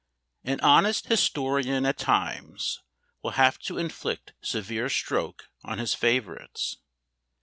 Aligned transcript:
An 0.43 0.59
honest 0.61 1.05
historian 1.09 1.85
at 1.85 1.99
times 1.99 2.79
will 3.21 3.33
have 3.37 3.59
to 3.59 3.77
inflict 3.77 4.33
severe 4.41 4.89
stroke 4.89 5.51
on 5.63 5.77
his 5.77 5.93
favourites. 5.93 6.77